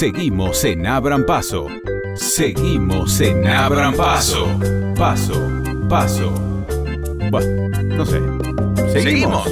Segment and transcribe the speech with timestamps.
[0.00, 1.66] Seguimos en Abran Paso.
[2.14, 4.46] Seguimos en Abran Paso.
[4.96, 5.46] Paso,
[5.90, 6.32] paso.
[7.30, 8.18] Bueno, no sé.
[8.98, 9.46] Seguimos.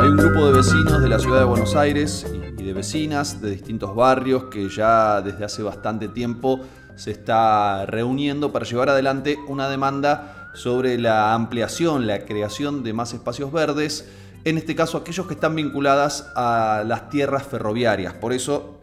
[0.00, 2.26] Hay un grupo de vecinos de la ciudad de Buenos Aires
[2.58, 6.58] y de vecinas de distintos barrios que ya desde hace bastante tiempo
[6.96, 13.14] se está reuniendo para llevar adelante una demanda sobre la ampliación, la creación de más
[13.14, 14.10] espacios verdes,
[14.44, 18.14] en este caso aquellos que están vinculadas a las tierras ferroviarias.
[18.14, 18.80] Por eso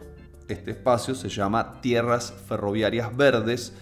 [0.48, 3.72] este espacio se llama Tierras Ferroviarias Verdes.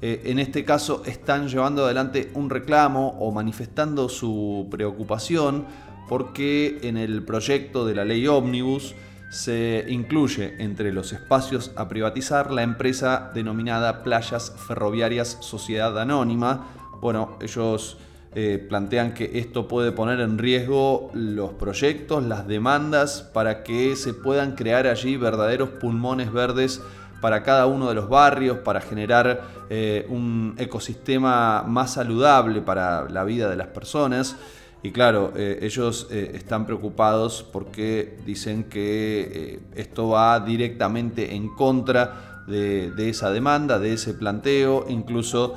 [0.00, 5.66] Eh, en este caso están llevando adelante un reclamo o manifestando su preocupación
[6.08, 8.94] porque en el proyecto de la ley ómnibus
[9.30, 16.66] se incluye entre los espacios a privatizar la empresa denominada Playas Ferroviarias Sociedad Anónima.
[17.00, 17.98] Bueno, ellos
[18.40, 24.14] eh, plantean que esto puede poner en riesgo los proyectos, las demandas, para que se
[24.14, 26.80] puedan crear allí verdaderos pulmones verdes
[27.20, 33.24] para cada uno de los barrios, para generar eh, un ecosistema más saludable para la
[33.24, 34.36] vida de las personas.
[34.84, 43.08] Y claro, eh, ellos están preocupados porque dicen que esto va directamente en contra de,
[43.08, 44.86] esa demanda, de ese planteo.
[44.88, 45.54] Incluso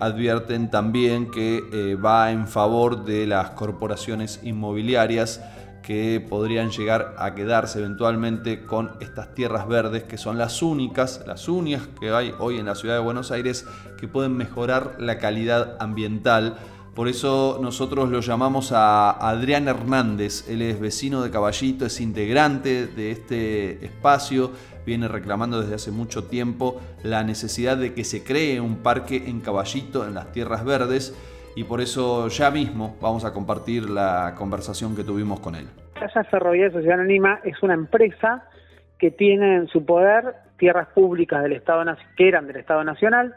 [0.00, 5.40] advierten también que va en favor de las corporaciones inmobiliarias
[5.88, 11.48] que podrían llegar a quedarse eventualmente con estas tierras verdes que son las únicas, las
[11.48, 13.64] únicas que hay hoy en la ciudad de Buenos Aires
[13.98, 16.58] que pueden mejorar la calidad ambiental
[16.98, 20.50] por eso nosotros lo llamamos a Adrián Hernández.
[20.50, 24.50] Él es vecino de Caballito, es integrante de este espacio,
[24.84, 29.40] viene reclamando desde hace mucho tiempo la necesidad de que se cree un parque en
[29.40, 31.16] Caballito, en las Tierras Verdes,
[31.54, 35.68] y por eso ya mismo vamos a compartir la conversación que tuvimos con él.
[35.94, 38.42] Casa Ferroviaria Sociedad Anónima es una empresa
[38.98, 43.36] que tiene en su poder tierras públicas del Estado que eran del Estado Nacional,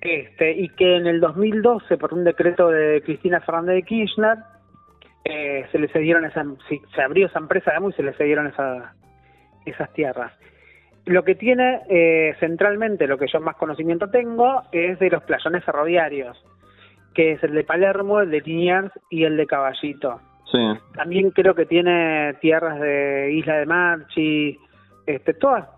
[0.00, 4.38] este, y que en el 2012, por un decreto de Cristina Fernández de Kirchner,
[5.24, 6.44] eh, se le cedieron esa,
[6.94, 8.94] se abrió esa empresa y se le cedieron esa,
[9.66, 10.32] esas tierras.
[11.04, 15.64] Lo que tiene eh, centralmente, lo que yo más conocimiento tengo, es de los playones
[15.64, 16.36] ferroviarios,
[17.14, 20.20] que es el de Palermo, el de Liniers y el de Caballito.
[20.52, 20.58] Sí.
[20.94, 24.58] También creo que tiene tierras de Isla de Marchi,
[25.06, 25.77] este, todas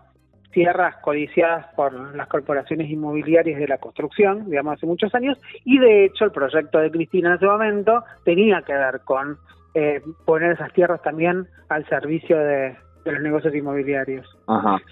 [0.51, 6.05] tierras codiciadas por las corporaciones inmobiliarias de la construcción, digamos, hace muchos años, y de
[6.05, 9.37] hecho el proyecto de Cristina en ese momento tenía que ver con
[9.73, 12.75] eh, poner esas tierras también al servicio de,
[13.05, 14.27] los negocios inmobiliarios.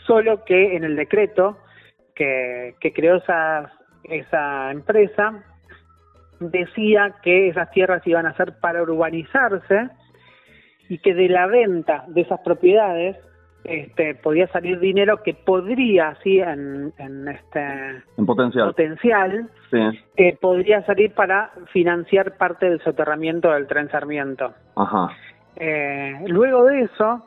[0.08, 1.58] Solo que en el decreto
[2.16, 3.72] que, que creó esa,
[4.04, 5.44] esa empresa
[6.40, 9.90] decía que esas tierras iban a ser para urbanizarse
[10.88, 13.16] y que de la venta de esas propiedades
[13.64, 16.94] este, podía salir dinero que podría, sí, en,
[17.28, 19.50] este en potencial, potencial
[20.16, 24.54] eh, podría salir para financiar parte del soterramiento del tren Sarmiento.
[24.76, 25.10] Ajá.
[25.56, 27.24] Eh, luego de eso,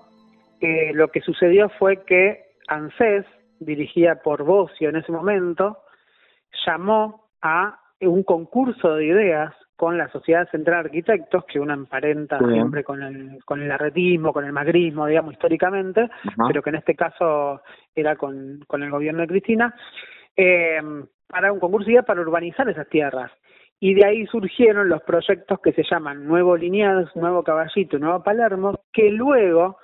[0.60, 3.26] eh, lo que sucedió fue que ANSES,
[3.60, 5.78] dirigida por Bocio en ese momento,
[6.66, 12.38] llamó a un concurso de ideas con la Sociedad Central de Arquitectos, que una emparenta
[12.38, 16.08] siempre con el, con el arretismo, con el magrismo, digamos, históricamente,
[16.46, 17.62] pero que en este caso
[17.92, 19.74] era con, con el gobierno de Cristina,
[20.36, 20.80] eh,
[21.26, 23.32] para un concurso para urbanizar esas tierras.
[23.80, 28.84] Y de ahí surgieron los proyectos que se llaman Nuevo Lineal, Nuevo Caballito, Nuevo Palermo,
[28.92, 29.78] que luego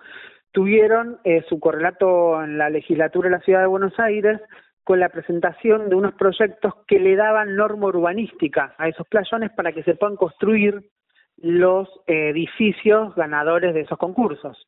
[0.52, 4.40] tuvieron eh, su correlato en la legislatura de la Ciudad de Buenos Aires,
[4.88, 9.70] con la presentación de unos proyectos que le daban norma urbanística a esos playones para
[9.72, 10.82] que se puedan construir
[11.36, 14.66] los edificios ganadores de esos concursos.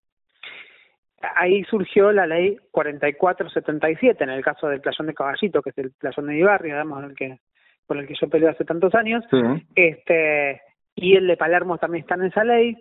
[1.36, 5.92] Ahí surgió la ley 4477 en el caso del playón de Caballito, que es el
[5.92, 7.38] playón de mi barrio, digamos, el que,
[7.86, 9.24] por el que yo peleo hace tantos años,
[9.74, 10.60] este
[10.96, 12.76] y el de Palermo también está en esa ley,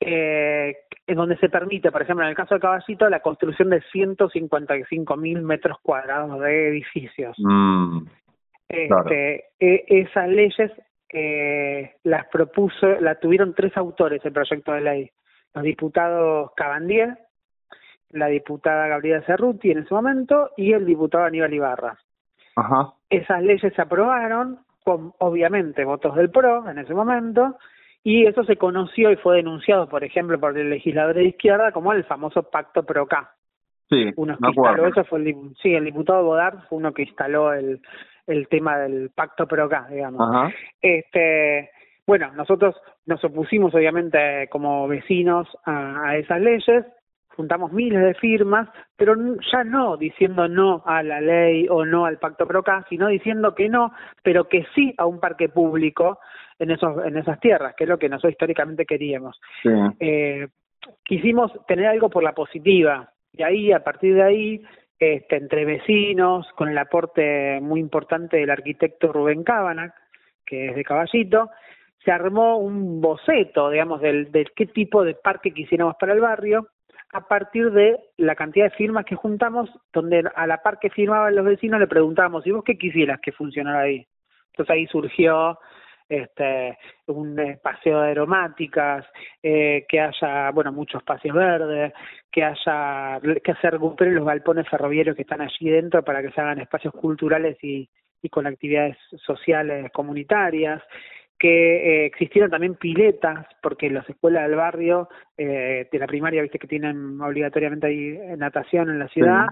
[0.00, 0.76] eh,
[1.06, 5.16] en donde se permite, por ejemplo, en el caso de Caballito, la construcción de 155
[5.16, 7.36] mil metros cuadrados de edificios.
[7.38, 8.06] Mm,
[8.68, 10.72] este, e, esas leyes
[11.12, 15.10] eh, las propuso, la tuvieron tres autores el proyecto de ley,
[15.54, 17.18] los diputados Cabandier,
[18.10, 21.98] la diputada Gabriela Cerruti en ese momento y el diputado Aníbal Ibarra.
[22.56, 22.94] Ajá.
[23.10, 27.56] Esas leyes se aprobaron con, obviamente, votos del PRO en ese momento
[28.04, 31.92] y eso se conoció y fue denunciado, por ejemplo, por el legislador de izquierda como
[31.92, 33.32] el famoso Pacto PROCA.
[33.88, 37.54] Sí, uno que instaló eso fue el, sí, el diputado Bodar fue uno que instaló
[37.54, 37.80] el,
[38.26, 40.20] el tema del Pacto PROCA, digamos.
[40.20, 40.52] Ajá.
[40.82, 41.70] Este,
[42.06, 46.84] bueno, nosotros nos opusimos obviamente como vecinos a, a esas leyes,
[47.36, 49.14] juntamos miles de firmas, pero
[49.52, 53.68] ya no diciendo no a la ley o no al pacto PROCA, sino diciendo que
[53.68, 53.92] no,
[54.22, 56.18] pero que sí a un parque público
[56.58, 59.40] en esos en esas tierras, que es lo que nosotros históricamente queríamos.
[59.62, 59.70] Sí.
[60.00, 60.48] Eh,
[61.04, 64.62] quisimos tener algo por la positiva y ahí a partir de ahí
[64.98, 69.94] este, entre vecinos con el aporte muy importante del arquitecto Rubén Cábana
[70.46, 71.50] que es de Caballito
[72.04, 76.68] se armó un boceto digamos del, del qué tipo de parque quisiéramos para el barrio
[77.14, 81.34] a partir de la cantidad de firmas que juntamos donde a la par que firmaban
[81.34, 84.04] los vecinos le preguntábamos ¿y vos qué quisieras que funcionara ahí?
[84.50, 85.58] entonces ahí surgió
[86.08, 86.76] este
[87.06, 89.06] un paseo de aromáticas,
[89.42, 91.92] eh, que haya bueno muchos espacios verdes,
[92.30, 96.40] que haya que se recuperen los galpones ferroviarios que están allí dentro para que se
[96.40, 97.88] hagan espacios culturales y,
[98.22, 100.82] y con actividades sociales comunitarias,
[101.38, 106.58] que eh, existieran también piletas, porque las escuelas del barrio eh, de la primaria, viste
[106.58, 109.46] que tienen obligatoriamente ahí natación en la ciudad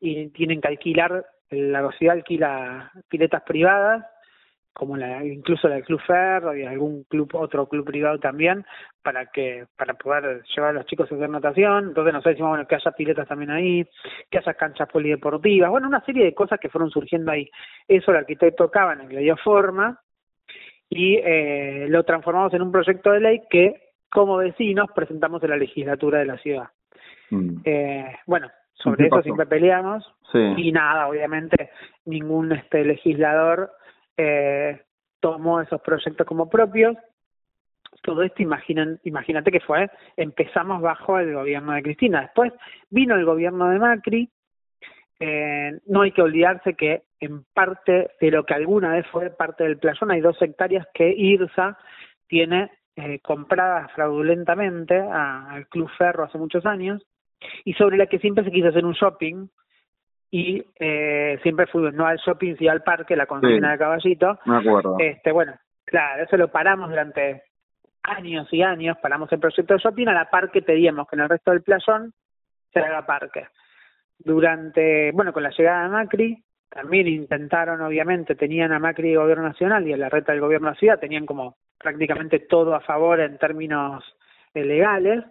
[0.00, 4.04] y tienen que alquilar, la ciudad alquila piletas privadas
[4.78, 8.64] como la, incluso la del Club Ferro y algún club, otro club privado también,
[9.02, 11.88] para que, para poder llevar a los chicos a hacer natación.
[11.88, 13.84] Entonces nosotros decimos, bueno, que haya piletas también ahí,
[14.30, 17.50] que haya canchas polideportivas, bueno, una serie de cosas que fueron surgiendo ahí.
[17.88, 20.00] Eso el arquitecto Caban le dio forma
[20.90, 25.56] y eh, lo transformamos en un proyecto de ley que, como vecinos, presentamos en la
[25.56, 26.68] legislatura de la ciudad.
[27.30, 27.60] Mm.
[27.64, 29.22] Eh, bueno, sobre ¿Qué eso pasó?
[29.24, 30.38] siempre peleamos Sí.
[30.56, 31.70] y nada, obviamente
[32.04, 33.70] ningún este legislador
[34.16, 34.82] eh,
[35.20, 36.96] tomó esos proyectos como propios.
[38.02, 42.20] Todo esto, imaginan, imagínate que fue, empezamos bajo el gobierno de Cristina.
[42.22, 42.52] Después
[42.90, 44.30] vino el gobierno de Macri.
[45.18, 49.64] Eh, no hay que olvidarse que en parte de lo que alguna vez fue parte
[49.64, 51.76] del playón hay dos hectáreas que IRSA
[52.26, 57.02] tiene eh, compradas fraudulentamente al Club Ferro hace muchos años
[57.64, 59.48] y sobre la que siempre se quiso hacer un shopping
[60.30, 63.72] y eh, siempre fuimos no al shopping sino al parque, la consigna Sí.
[63.72, 64.38] de caballito.
[64.44, 64.96] Me acuerdo.
[64.98, 65.54] Este, bueno,
[65.84, 67.44] claro, eso lo paramos durante
[68.02, 71.22] años y años, paramos el proyecto de shopping, a la par que pedíamos que en
[71.22, 72.12] el resto del playón
[72.72, 73.46] se haga parque.
[74.18, 79.44] Durante, bueno, con la llegada de Macri, también intentaron, obviamente, tenían a Macri de gobierno
[79.44, 82.80] nacional y a la reta del gobierno de la ciudad, tenían como prácticamente todo a
[82.80, 84.04] favor en términos
[84.54, 85.24] eh, legales,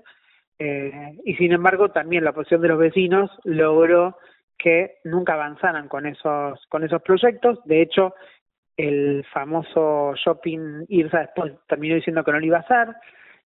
[0.59, 4.17] eh, y sin embargo también la posición de los vecinos logró
[4.57, 7.59] que nunca avanzaran con esos con esos proyectos.
[7.65, 8.15] De hecho
[8.75, 12.95] el famoso shopping IRSA después terminó diciendo que no lo iba a hacer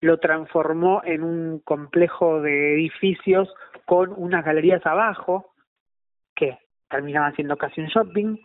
[0.01, 3.53] lo transformó en un complejo de edificios
[3.85, 5.50] con unas galerías abajo
[6.91, 8.37] terminaban siendo casi un shopping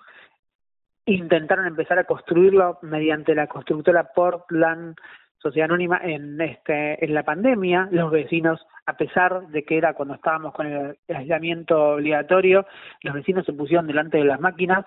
[1.07, 4.97] intentaron empezar a construirlo mediante la constructora Portland
[5.39, 7.89] Sociedad Anónima en este en la pandemia.
[7.93, 12.67] Los vecinos a pesar de que era cuando estábamos con el aislamiento obligatorio
[13.03, 14.85] los vecinos se pusieron delante de las máquinas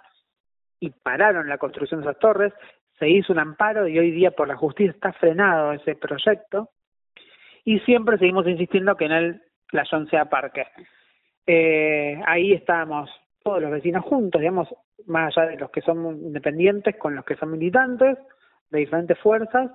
[0.82, 2.54] y pararon la construcción de esas torres.
[3.00, 6.70] Se hizo un amparo y hoy día por la justicia está frenado ese proyecto.
[7.64, 10.68] Y siempre seguimos insistiendo que en el playón sea parque.
[11.46, 13.10] Eh, ahí estábamos
[13.44, 14.68] todos los vecinos juntos, digamos,
[15.06, 18.18] más allá de los que son independientes con los que son militantes
[18.70, 19.72] de diferentes fuerzas.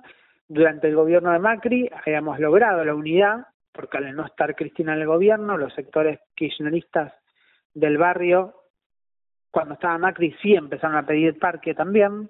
[0.47, 5.01] Durante el gobierno de Macri habíamos logrado la unidad, porque al no estar Cristina en
[5.01, 7.13] el gobierno, los sectores kirchneristas
[7.73, 8.53] del barrio,
[9.51, 12.29] cuando estaba Macri, sí empezaron a pedir parque también.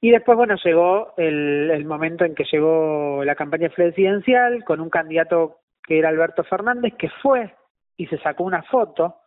[0.00, 4.90] Y después, bueno, llegó el, el momento en que llegó la campaña presidencial con un
[4.90, 7.54] candidato que era Alberto Fernández, que fue
[7.96, 9.21] y se sacó una foto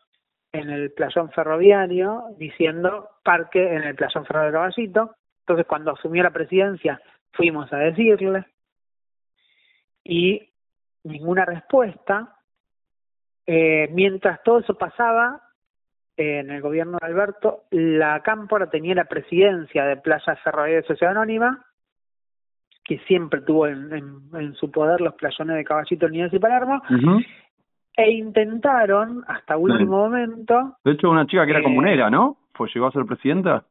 [0.60, 5.16] en el playón ferroviario diciendo parque en el playón ferroviario Caballito.
[5.42, 7.00] Entonces, cuando asumió la presidencia,
[7.34, 8.46] fuimos a decirle
[10.04, 10.50] y
[11.04, 12.38] ninguna respuesta.
[13.46, 15.42] Eh, mientras todo eso pasaba,
[16.18, 20.88] eh, en el gobierno de Alberto, la Cámpora tenía la presidencia de Playa Ferroviaria de
[20.88, 21.66] Sociedad Anónima,
[22.84, 23.92] que siempre tuvo en,
[24.34, 26.82] en, su poder los playones de Caballito, Niñez y Palermo.
[27.98, 32.38] E intentaron hasta último momento De hecho, una chica que era Eh, comunera, ¿no?
[32.54, 33.66] Fue, llegó a ser presidenta.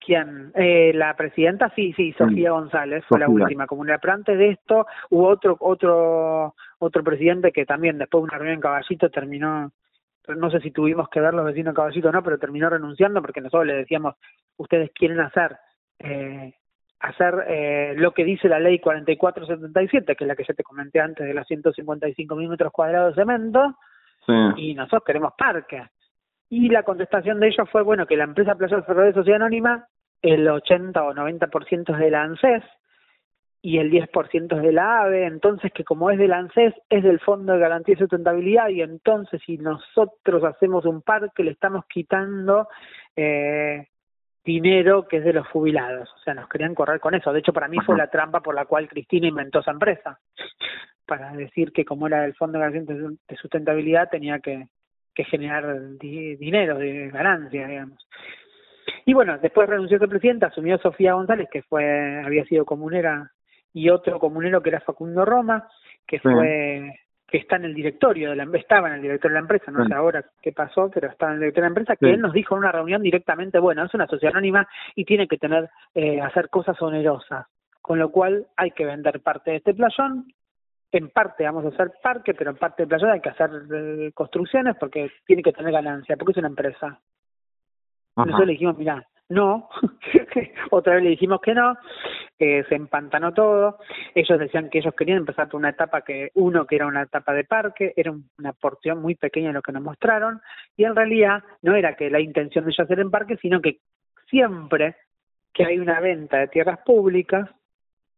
[0.00, 0.52] ¿Quién?
[0.54, 3.98] Eh, la presidenta, sí, sí, Sofía González fue la última comunidad.
[4.00, 8.54] Pero antes de esto hubo otro otro otro presidente que también después de una reunión
[8.54, 9.72] en Caballito terminó,
[10.28, 13.20] no sé si tuvimos que ver los vecinos de Caballito o no, pero terminó renunciando
[13.20, 14.14] porque nosotros le decíamos,
[14.56, 15.56] ustedes quieren hacer
[15.98, 16.54] eh,
[17.00, 21.00] hacer eh, lo que dice la ley 4477, que es la que ya te comenté
[21.00, 23.76] antes de los 155 mil metros cuadrados de cemento,
[24.26, 24.32] Sí.
[24.56, 25.82] y nosotros queremos parque.
[26.50, 29.86] Y la contestación de ellos fue, bueno, que la empresa Playa Ferroviaria Sociedad Anónima
[30.22, 32.62] el 80 o 90% es de la ANSES
[33.62, 37.20] y el 10% es de la AVE, entonces que como es del ANSES es del
[37.20, 42.68] Fondo de Garantía y Sustentabilidad y entonces si nosotros hacemos un parque le estamos quitando
[43.16, 43.88] eh,
[44.48, 47.52] dinero que es de los jubilados, o sea, nos querían correr con eso, de hecho
[47.52, 50.18] para mí fue la trampa por la cual Cristina inventó esa empresa,
[51.06, 54.68] para decir que como era del Fondo de de Sustentabilidad tenía que,
[55.14, 58.06] que generar dinero de ganancia, digamos.
[59.04, 63.32] Y bueno, después renunció el presidente, asumió Sofía González, que fue había sido comunera,
[63.72, 65.68] y otro comunero que era Facundo Roma,
[66.06, 66.94] que fue
[67.28, 69.86] que está en el directorio de la estaba en el directorio de la empresa, no
[69.86, 72.32] sé ahora qué pasó, pero estaba en el directorio de la empresa, que él nos
[72.32, 76.22] dijo en una reunión directamente, bueno, es una sociedad anónima y tiene que tener, eh,
[76.22, 77.46] hacer cosas onerosas,
[77.82, 80.32] con lo cual hay que vender parte de este playón,
[80.90, 84.10] en parte vamos a hacer parque, pero en parte del playón hay que hacer eh,
[84.14, 86.98] construcciones porque tiene que tener ganancia, porque es una empresa.
[88.16, 89.68] Nosotros le dijimos, mira, no,
[90.70, 91.76] otra vez le dijimos que no,
[92.38, 93.78] eh, se empantanó todo,
[94.14, 97.32] ellos decían que ellos querían empezar por una etapa que, uno que era una etapa
[97.32, 100.40] de parque, era una porción muy pequeña de lo que nos mostraron,
[100.76, 103.78] y en realidad no era que la intención de ellos hacer en parque, sino que
[104.30, 104.96] siempre
[105.52, 107.50] que hay una venta de tierras públicas,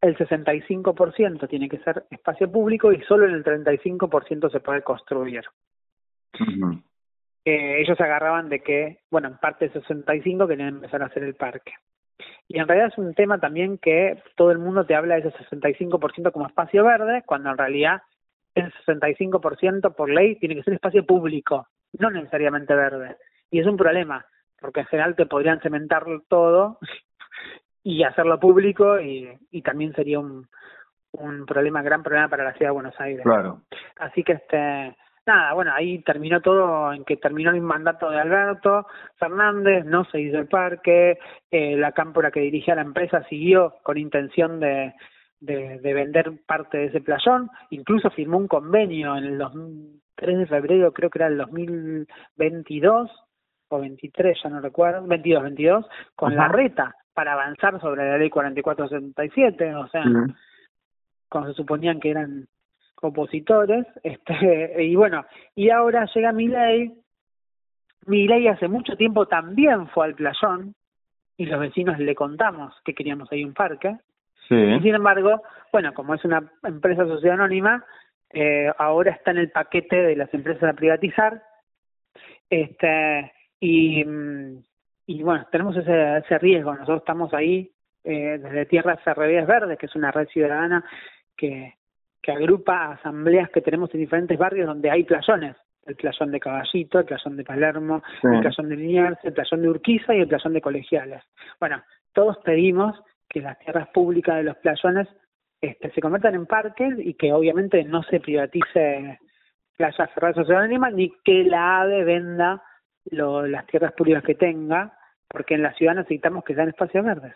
[0.01, 5.45] el 65% tiene que ser espacio público y solo en el 35% se puede construir.
[7.45, 11.23] Eh, ellos se agarraban de que, bueno, en parte de 65 querían empezar a hacer
[11.23, 11.73] el parque.
[12.49, 15.39] Y en realidad es un tema también que todo el mundo te habla de ese
[15.51, 18.03] 65% como espacio verde, cuando en realidad
[18.55, 23.17] el 65% por ley tiene que ser espacio público, no necesariamente verde.
[23.51, 24.27] Y es un problema,
[24.61, 26.79] porque en general te podrían cementar todo
[27.83, 30.49] y hacerlo público y, y también sería un,
[31.13, 33.23] un problema, gran problema para la ciudad de Buenos Aires.
[33.23, 33.63] Claro.
[33.97, 34.97] Así que este
[35.31, 40.21] nada, bueno, ahí terminó todo en que terminó el mandato de Alberto Fernández, no se
[40.21, 41.19] hizo el parque,
[41.51, 44.95] eh, la cámpora que dirigía la empresa siguió con intención de,
[45.41, 49.43] de, de, vender parte de ese playón, incluso firmó un convenio en el
[50.17, 53.11] 3 de febrero, creo que era el 2022
[53.69, 58.31] o 23, ya no recuerdo, 22, 22, con la reta para avanzar sobre la ley
[58.31, 60.03] 4477, o sea,
[61.29, 62.49] cuando se suponían que eran
[63.01, 66.93] opositores, este, y bueno, y ahora llega mi ley,
[68.07, 70.75] mi ley hace mucho tiempo también fue al playón,
[71.37, 73.97] y los vecinos le contamos que queríamos ahí un parque,
[74.51, 75.43] y sin embargo,
[75.73, 77.85] bueno, como es una empresa sociedad anónima,
[78.33, 81.41] eh, ahora está en el paquete de las empresas a privatizar,
[82.49, 84.05] este, y,
[85.07, 87.71] y bueno, tenemos ese, ese riesgo, nosotros estamos ahí
[88.03, 90.85] eh, desde Tierras Ferrerías Verdes, que es una red ciudadana
[91.37, 91.75] que
[92.23, 95.57] que agrupa asambleas que tenemos en diferentes barrios donde hay playones.
[95.87, 99.69] El playón de Caballito, el playón de Palermo, el playón de Liniers, el playón de
[99.71, 101.23] Urquiza y el playón de Colegiales.
[101.59, 105.09] Bueno, todos pedimos que las tierras públicas de los playones
[105.61, 109.19] este, se conviertan en parques y que obviamente no se privatice
[109.77, 112.63] Playa Ferraz Social Anónima ni que la AVE venda
[113.11, 114.93] lo, las tierras públicas que tenga,
[115.29, 117.35] porque en la ciudad necesitamos que sean espacios verdes.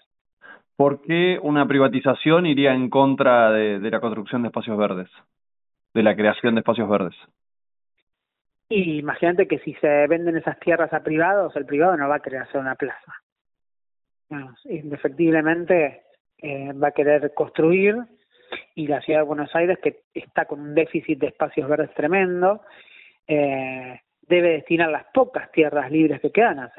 [0.76, 5.08] ¿Por qué una privatización iría en contra de, la construcción de espacios verdes,
[5.92, 7.14] de la creación de espacios verdes?
[8.68, 12.20] Y imagínate que si se venden esas tierras a privados, el privado no va a
[12.20, 13.14] querer hacer una plaza.
[14.64, 16.02] indefectiblemente
[16.38, 17.96] eh, va a querer construir
[18.74, 22.62] y la ciudad de Buenos Aires, que está con un déficit de espacios verdes tremendo,
[23.26, 26.72] eh, debe destinar las pocas tierras libres que quedan a,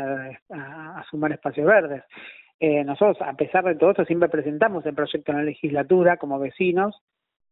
[0.50, 2.04] a, a sumar espacios verdes.
[2.60, 6.40] Eh, nosotros, a pesar de todo esto, siempre presentamos el proyecto en la legislatura como
[6.40, 7.02] vecinos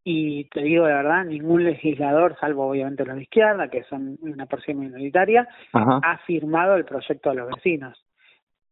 [0.03, 4.45] y te digo de verdad, ningún legislador, salvo obviamente los de izquierda, que son una
[4.45, 7.98] porción minoritaria, ha firmado el proyecto de los vecinos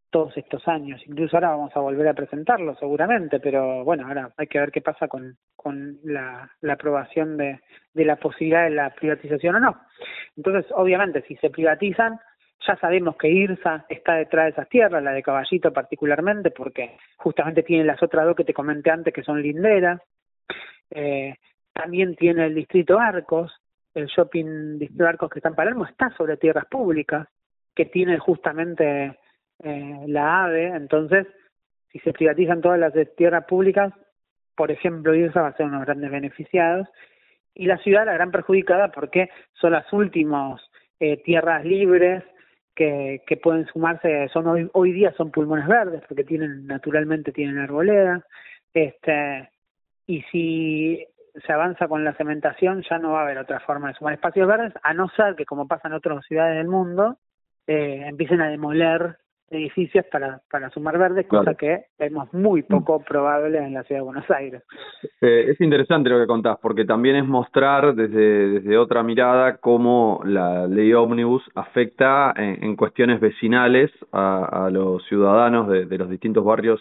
[0.09, 1.01] todos estos años.
[1.07, 4.81] Incluso ahora vamos a volver a presentarlo seguramente, pero bueno, ahora hay que ver qué
[4.81, 7.61] pasa con, con la, la aprobación de,
[7.93, 9.81] de la posibilidad de la privatización o no.
[10.35, 12.19] Entonces, obviamente, si se privatizan,
[12.67, 17.63] ya sabemos que IRSA está detrás de esas tierras, la de Caballito particularmente, porque justamente
[17.63, 20.01] tiene las otras dos que te comenté antes, que son linderas.
[20.91, 21.35] Eh,
[21.73, 23.51] también tiene el distrito Arcos,
[23.93, 27.27] el shopping distrito Arcos que está en Palermo, está sobre tierras públicas,
[27.75, 29.17] que tiene justamente
[29.63, 30.67] eh, la AVE.
[30.67, 31.27] Entonces,
[31.91, 33.93] si se privatizan todas las tierras públicas,
[34.55, 36.87] por ejemplo, IRSA va a ser uno de los grandes beneficiados.
[37.53, 40.61] Y la ciudad la gran perjudicada porque son las últimas
[40.99, 42.23] eh, tierras libres
[42.75, 47.59] que, que pueden sumarse, son hoy, hoy día son pulmones verdes, porque tienen, naturalmente tienen
[47.59, 48.25] arboleda,
[48.73, 49.49] este,
[50.07, 51.05] y si
[51.45, 54.47] se avanza con la cementación ya no va a haber otra forma de sumar espacios
[54.47, 57.17] verdes, a no ser que como pasa en otras ciudades del mundo,
[57.67, 59.17] eh, empiecen a demoler
[59.51, 64.05] edificios para, para sumar verde, cosa que vemos muy poco probable en la ciudad de
[64.05, 64.63] Buenos Aires.
[65.19, 70.21] Eh, es interesante lo que contás, porque también es mostrar desde, desde otra mirada cómo
[70.25, 76.43] la ley ómnibus afecta en, cuestiones vecinales a, a los ciudadanos de, de, los distintos
[76.43, 76.79] barrios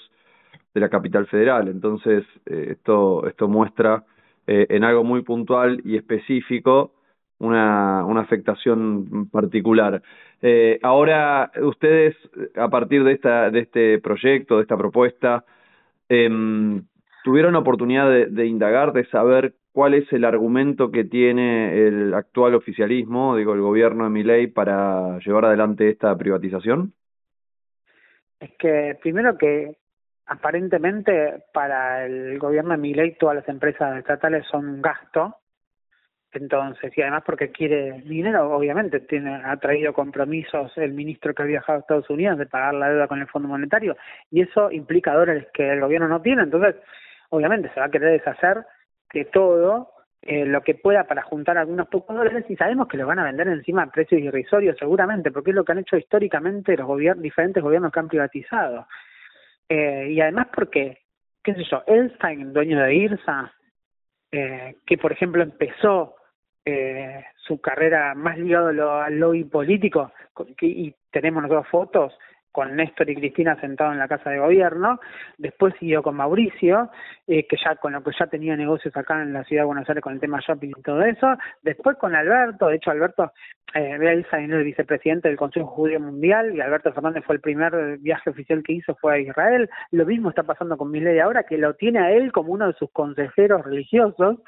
[0.73, 1.69] de la capital federal.
[1.69, 4.05] Entonces, eh, esto, esto muestra
[4.47, 6.93] eh, en algo muy puntual y específico
[7.41, 10.03] una, una afectación particular.
[10.43, 12.17] Eh, ahora, ustedes,
[12.57, 15.45] a partir de, esta, de este proyecto, de esta propuesta,
[16.09, 16.29] eh,
[17.25, 23.37] tuvieron oportunidad de, indagar, de saber cuál es el argumento que tiene el actual oficialismo,
[23.37, 26.93] digo, el gobierno de Miley, para llevar adelante esta privatización?
[28.39, 29.77] Es que primero que
[30.27, 35.37] aparentemente para el gobierno de Miley todas las empresas estatales son un gasto
[36.33, 41.47] entonces, y además porque quiere dinero, obviamente, tiene, ha traído compromisos el ministro que ha
[41.47, 43.97] viajado a Estados Unidos de pagar la deuda con el Fondo Monetario,
[44.31, 46.77] y eso implica dólares que el gobierno no tiene, entonces,
[47.31, 48.65] obviamente, se va a querer deshacer
[49.13, 49.91] de todo
[50.23, 53.25] eh, lo que pueda para juntar algunos pocos dólares, y sabemos que lo van a
[53.25, 57.25] vender encima a precios irrisorios, seguramente, porque es lo que han hecho históricamente los gobiernos,
[57.25, 58.87] diferentes gobiernos que han privatizado.
[59.69, 60.99] Eh, y además porque,
[61.43, 63.53] qué sé yo, Elstein, dueño de IRSA,
[64.33, 66.15] eh, que por ejemplo empezó
[66.65, 68.69] eh, su carrera más ligado
[69.01, 70.13] al lobby político
[70.61, 72.13] y tenemos dos fotos
[72.53, 74.99] con Néstor y Cristina sentados en la casa de gobierno,
[75.39, 76.91] después siguió con Mauricio,
[77.27, 79.89] eh, que ya con lo que ya tenía negocios acá en la ciudad de Buenos
[79.89, 83.33] Aires con el tema shopping y todo eso, después con Alberto, de hecho Alberto
[83.75, 88.63] eh, el vicepresidente del Consejo Judío Mundial y Alberto Fernández fue el primer viaje oficial
[88.65, 92.01] que hizo fue a Israel, lo mismo está pasando con Milei ahora, que lo tiene
[92.01, 94.39] a él como uno de sus consejeros religiosos,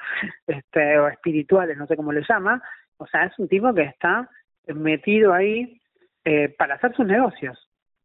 [0.47, 2.61] este, o espirituales, no sé cómo le llama,
[2.97, 4.29] o sea, es un tipo que está
[4.67, 5.79] metido ahí
[6.25, 7.62] eh, para hacer sus negocios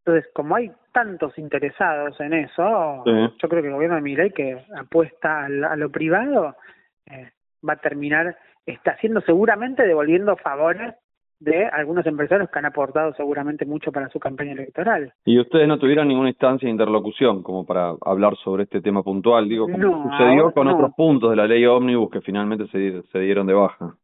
[0.08, 4.56] entonces, como hay tantos interesados en eso, yo creo que el gobierno de Milei que
[4.74, 6.56] apuesta a, lo privado
[7.04, 7.30] eh,
[7.66, 10.94] va a terminar está haciendo seguramente devolviendo favores
[11.40, 15.12] de algunos empresarios que han aportado seguramente mucho para su campaña electoral.
[15.26, 19.46] ¿Y ustedes no tuvieron ninguna instancia de interlocución como para hablar sobre este tema puntual?
[19.46, 23.46] Digo, como sucedió con otros puntos de la ley ómnibus que finalmente se, se dieron
[23.46, 23.94] de baja.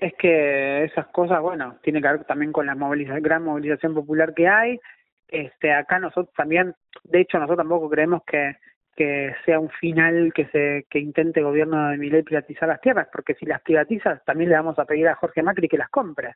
[0.00, 4.34] Es que esas cosas, bueno, tiene que ver también con la movilización, gran movilización popular
[4.34, 4.80] que hay.
[5.28, 8.56] Este, acá nosotros también, de hecho, nosotros tampoco creemos que
[8.96, 13.08] que sea un final que se que intente el gobierno de Milei privatizar las tierras,
[13.12, 16.34] porque si las privatiza también le vamos a pedir a Jorge Macri que las compre,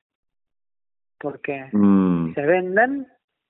[1.18, 2.34] porque mm.
[2.34, 3.06] se venden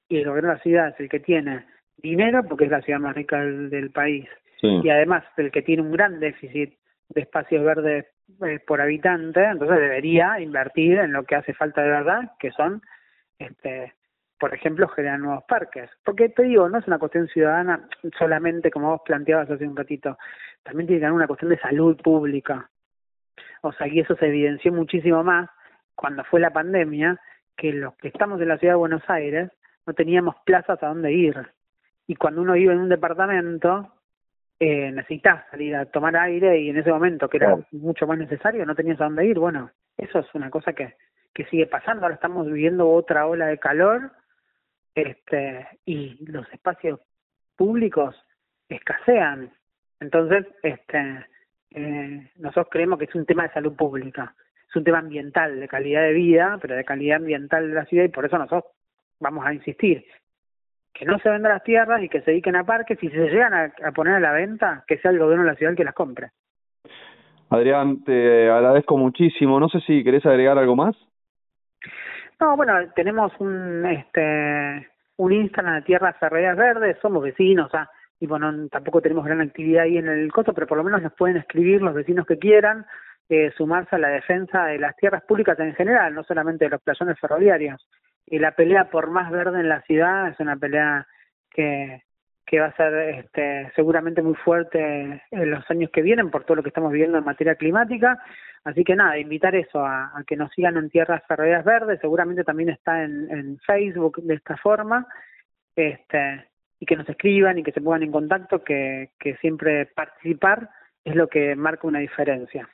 [0.09, 3.01] y el gobierno de la ciudad es el que tiene dinero, porque es la ciudad
[3.01, 4.29] más rica del, país,
[4.63, 6.75] y además el que tiene un gran déficit
[7.11, 8.07] de espacios verdes
[8.47, 12.81] eh, por habitante, entonces debería invertir en lo que hace falta de verdad, que son,
[13.39, 13.93] este,
[14.39, 15.91] por ejemplo, generar nuevos parques.
[16.05, 20.17] Porque te digo, no es una cuestión ciudadana solamente como vos planteabas hace un ratito,
[20.63, 22.71] también tiene que haber una cuestión de salud pública.
[23.63, 25.51] O sea, y eso se evidenció muchísimo más
[25.95, 27.21] cuando fue la pandemia,
[27.57, 29.51] que los que estamos en la ciudad de Buenos Aires
[29.87, 31.37] no teníamos plazas a dónde ir.
[32.07, 33.93] Y cuando uno vive en un departamento,
[34.63, 38.67] eh, necesitas salir a tomar aire y en ese momento que era mucho más necesario
[38.67, 39.39] no tenías a dónde ir.
[39.39, 40.97] Bueno, eso es una cosa que,
[41.33, 42.03] que sigue pasando.
[42.03, 44.13] Ahora estamos viviendo otra ola de calor
[44.95, 47.01] este y los espacios
[47.57, 48.15] públicos
[48.69, 49.51] escasean.
[49.99, 51.27] Entonces, este
[51.71, 54.35] eh, nosotros creemos que es un tema de salud pública,
[54.69, 58.05] es un tema ambiental, de calidad de vida, pero de calidad ambiental de la ciudad
[58.05, 58.65] y por eso nosotros
[59.21, 60.05] vamos a insistir
[60.93, 63.31] que no se vendan las tierras y que se dediquen a parques y si se
[63.31, 65.85] llegan a, poner a la venta, que sea el gobierno de la ciudad el que
[65.85, 66.31] las compre.
[67.49, 69.59] Adrián, te agradezco muchísimo.
[69.59, 70.97] No sé si querés agregar algo más.
[72.41, 78.27] No, bueno, tenemos un este un Instagram de Tierras Ferreras Verdes, somos vecinos, sea, y
[78.27, 81.37] bueno, tampoco tenemos gran actividad ahí en el costo, pero por lo menos nos pueden
[81.37, 82.87] escribir los vecinos que quieran,
[83.29, 86.81] eh, sumarse a la defensa de las tierras públicas en general, no solamente de los
[86.81, 87.87] playones ferroviarios
[88.27, 91.07] y la pelea por más verde en la ciudad es una pelea
[91.51, 92.03] que,
[92.47, 96.57] que va a ser este, seguramente muy fuerte en los años que vienen por todo
[96.57, 98.19] lo que estamos viviendo en materia climática.
[98.65, 102.71] Así que nada, invitar eso a, que nos sigan en Tierras Ferroviarias Verdes, seguramente también
[102.71, 105.07] está en, en Facebook de esta forma,
[105.77, 106.45] este,
[106.79, 110.71] y que nos escriban y que se pongan en contacto, que, que siempre participar
[111.05, 112.69] es lo que marca una diferencia.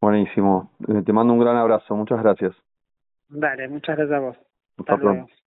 [0.00, 2.54] Buenísimo, eh, te mando un gran abrazo, muchas gracias.
[3.28, 4.36] Dale, muchas gracias a vos.
[4.78, 5.28] Hasta, luego.